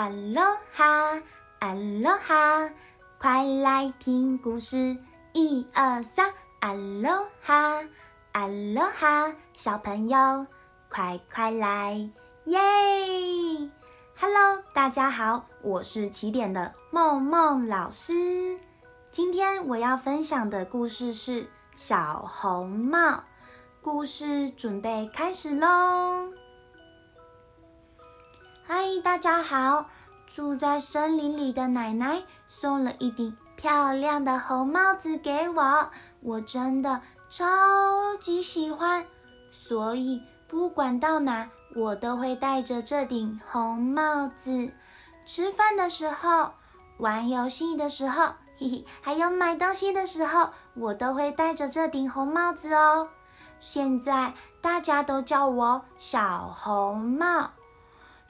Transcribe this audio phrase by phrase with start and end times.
[0.00, 1.20] 阿罗哈，
[1.58, 2.70] 阿罗哈，
[3.18, 4.96] 快来听故事，
[5.34, 7.84] 一二三，阿罗哈，
[8.32, 10.46] 阿罗哈，小朋友
[10.88, 12.10] 快快来，
[12.46, 12.58] 耶
[14.18, 18.58] ！Hello，大家好，我是起点的梦梦老师。
[19.12, 21.46] 今天我要分享的故事是
[21.76, 23.24] 小红帽。
[23.82, 26.32] 故事准备开始喽！
[28.72, 29.86] 嗨，大家好！
[30.28, 35.90] 住在森林里的奶奶送了一顶漂亮的红帽子给我，
[36.20, 39.04] 我真的超级喜欢，
[39.50, 44.70] 所以不管到哪，我都会戴着这顶红帽子。
[45.26, 46.52] 吃饭的时候，
[46.98, 53.08] 玩游戏的时候，嘿嘿，还有买东西的时候，我都会戴着这顶红帽子哦。
[53.58, 57.50] 现在大家都叫我小红帽。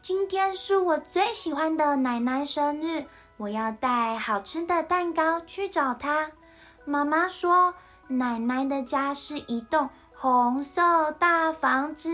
[0.02, 3.04] 今天是我最喜欢的奶奶生日，
[3.36, 6.30] 我要带好吃的蛋糕去找她。
[6.86, 7.75] 妈妈说，
[8.08, 12.08] 奶奶的家是一栋红色大房子。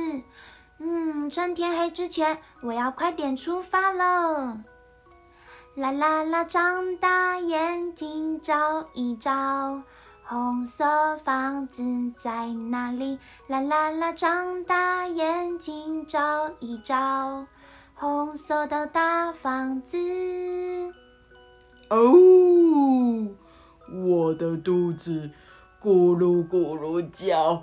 [0.78, 4.58] 嗯，趁天黑之前，我要快点出发了。
[5.76, 9.80] 啦啦啦，张大眼睛找一找。
[10.24, 11.84] 红色房子
[12.18, 13.20] 在哪里？
[13.46, 17.46] 啦啦啦，张大眼睛找一找，
[17.98, 19.96] 红色的大房子。
[21.88, 23.26] 哦，
[23.90, 25.30] 我的肚子
[25.82, 27.62] 咕噜咕噜叫，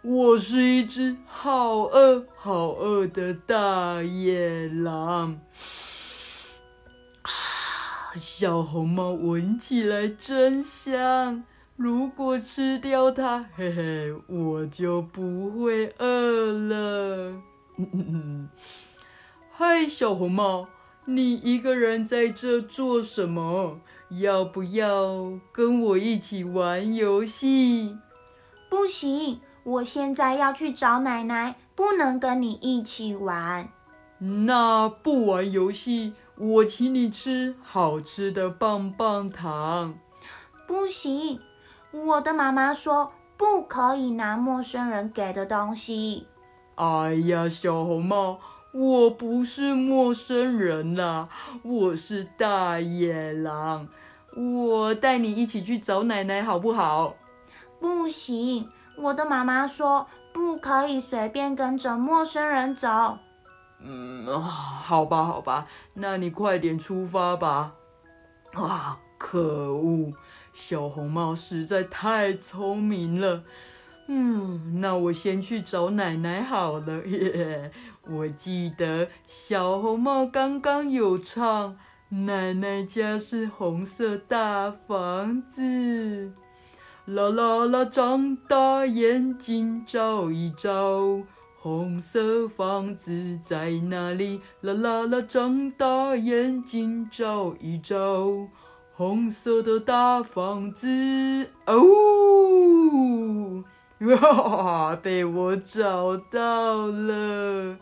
[0.00, 5.38] 我是一只好饿好饿的大野狼。
[8.16, 11.44] 小红帽闻起来真香。
[11.76, 17.34] 如果吃掉它，嘿嘿，我就不会饿了。
[19.58, 20.68] 嗨，小红帽，
[21.06, 23.80] 你一个人在这做什么？
[24.10, 27.96] 要不要跟我一起玩游戏？
[28.68, 33.66] 不行，我现在要去找奶奶，不能跟你一起玩。
[34.18, 39.94] 那不玩游戏，我请你吃好吃的棒棒糖。
[40.66, 41.40] 不行。
[41.92, 46.26] 我的妈妈说不可以拿陌生人给的东西。
[46.74, 48.38] 哎呀，小红帽，
[48.76, 51.30] 我不是陌生人啦，
[51.62, 53.88] 我是大野狼。
[54.36, 57.14] 我带你一起去找奶奶好不好？
[57.80, 63.16] 不行，我的妈妈说不可以随便跟着陌生人走。
[63.80, 67.72] 嗯，好吧，好吧，那你快点出发吧。
[68.52, 70.12] 啊，可恶！
[70.52, 73.42] 小红帽实在太聪明了，
[74.08, 77.04] 嗯，那我先去找奶奶好了。
[77.06, 77.72] 耶，
[78.08, 81.76] 我记得小红帽刚刚有唱，
[82.10, 86.32] 奶奶家是红色大房子。
[87.06, 91.22] 啦啦啦，张大眼睛照一照，
[91.58, 94.40] 红色房子在哪里？
[94.60, 98.48] 啦啦啦，张大眼睛照一照。
[98.92, 100.86] 红色的大房子
[101.66, 101.76] 哦，
[104.00, 107.78] 哇， 被我找到了！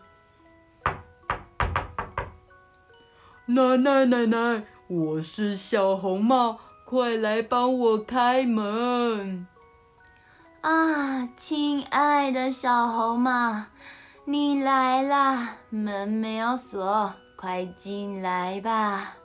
[3.46, 9.48] 奶奶奶奶，我是小红帽，快来帮我开门！
[10.60, 13.64] 啊，亲爱的小红帽，
[14.24, 19.16] 你来啦，门没有锁，快进来吧。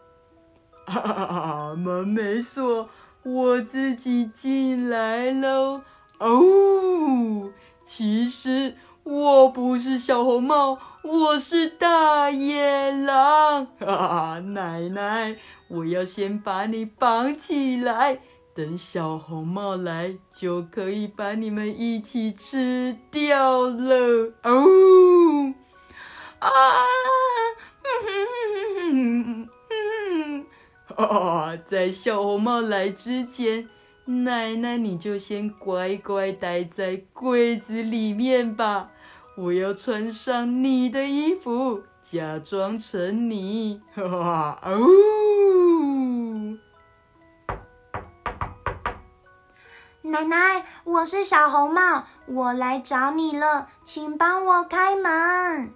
[0.87, 2.89] 哈哈，门没锁，
[3.21, 5.83] 我自己进来喽。
[6.19, 7.49] 哦，
[7.85, 13.65] 其实我不是小红帽，我是大野狼。
[13.79, 13.85] 哈
[14.35, 15.37] 哈，奶奶，
[15.69, 18.19] 我要先把你绑起来，
[18.53, 24.33] 等小红帽来就可以把你们一起吃掉了。
[24.43, 25.53] 哦，
[26.39, 26.49] 啊！
[30.97, 33.69] 哦，在小红帽来之前，
[34.09, 38.89] 奶奶你就先乖乖待在柜子里面吧。
[39.37, 43.83] 我要穿上你的衣服，假装成你。
[43.93, 44.79] 哈哦！
[50.01, 55.71] 奶奶，我是小红帽，我来找你了，请帮我开门。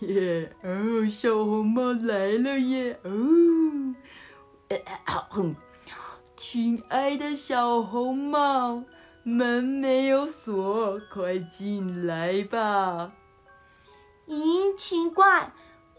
[0.00, 3.94] 耶哦，小红帽来了耶哦！
[6.40, 8.84] 亲爱的小红帽，
[9.24, 13.10] 门没有锁，快进来吧。
[14.28, 15.50] 咦，奇怪，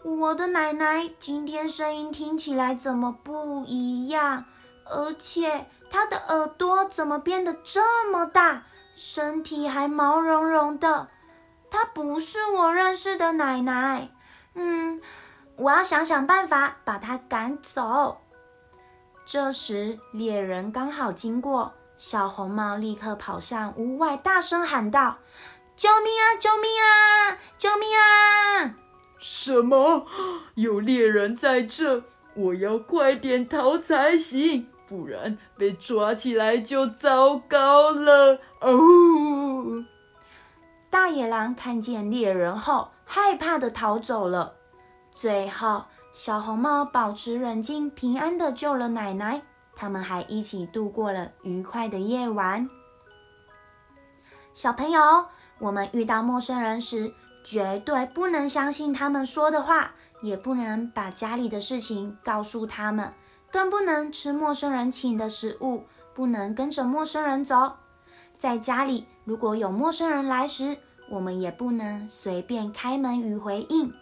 [0.02, 4.46] 我的奶奶今天声音听起来怎么不一样？
[4.86, 8.62] 而且她的耳朵怎么变得这么大，
[8.96, 11.08] 身体还毛茸茸的？
[11.70, 14.08] 她不是我认识的奶奶。
[14.54, 15.02] 嗯，
[15.56, 18.22] 我要想想办法把她赶走。
[19.32, 25.18] 这时，猎人刚好经过，小红帽立刻跑向屋外，大声喊道
[25.76, 26.34] ：“救命啊！
[26.40, 27.38] 救命啊！
[27.56, 28.74] 救命啊！”
[29.22, 30.04] 什么？
[30.56, 32.02] 有猎人在这，
[32.34, 38.40] 我要快点逃才行，不然被抓起来就糟糕了。
[38.58, 39.84] 哦！
[40.90, 44.56] 大野狼看见猎人后，害怕的逃走了。
[45.14, 45.84] 最后。
[46.12, 49.42] 小红帽保持冷静，平安的救了奶奶。
[49.76, 52.68] 他们还一起度过了愉快的夜晚。
[54.52, 55.00] 小朋友，
[55.58, 57.14] 我们遇到陌生人时，
[57.44, 63.14] 绝对不能相信他们说的话，也不能把家里的事情告诉他们，
[63.50, 67.76] 更不能吃陌生人请的食物，不能跟着陌生人走。
[68.36, 70.76] 在家里，如果有陌生人来时，
[71.08, 73.94] 我们也不能随便开门与回应。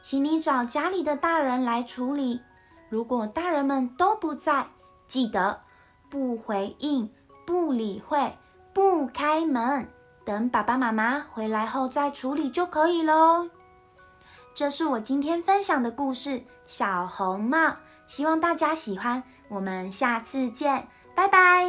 [0.00, 2.40] 请你找家里的大人来处理。
[2.88, 4.66] 如果大人们都不在，
[5.06, 5.60] 记得
[6.08, 7.10] 不回应、
[7.46, 8.36] 不理会、
[8.72, 9.88] 不开门，
[10.24, 13.50] 等爸爸妈妈回来后再处理就可以喽。
[14.54, 16.30] 这是我今天分享的故事
[16.66, 17.58] 《小红帽》，
[18.06, 19.22] 希望大家喜欢。
[19.48, 21.66] 我们下次见，拜拜。